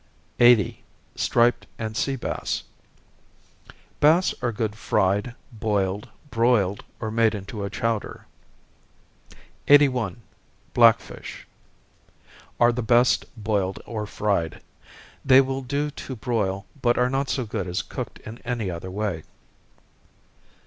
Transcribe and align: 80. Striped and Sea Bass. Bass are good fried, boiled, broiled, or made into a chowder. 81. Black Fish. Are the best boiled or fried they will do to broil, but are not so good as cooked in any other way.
80. 0.39 0.83
Striped 1.15 1.67
and 1.77 1.95
Sea 1.95 2.15
Bass. 2.15 2.63
Bass 3.99 4.33
are 4.41 4.51
good 4.51 4.75
fried, 4.75 5.35
boiled, 5.51 6.09
broiled, 6.31 6.83
or 6.99 7.11
made 7.11 7.35
into 7.35 7.63
a 7.63 7.69
chowder. 7.69 8.25
81. 9.67 10.19
Black 10.73 10.99
Fish. 10.99 11.45
Are 12.59 12.71
the 12.71 12.81
best 12.81 13.25
boiled 13.37 13.79
or 13.85 14.07
fried 14.07 14.63
they 15.23 15.39
will 15.39 15.61
do 15.61 15.91
to 15.91 16.15
broil, 16.15 16.65
but 16.81 16.97
are 16.97 17.11
not 17.11 17.29
so 17.29 17.45
good 17.45 17.67
as 17.67 17.83
cooked 17.83 18.17
in 18.21 18.39
any 18.39 18.71
other 18.71 18.89
way. 18.89 19.21